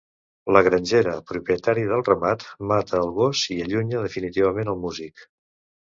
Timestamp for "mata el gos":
2.73-3.47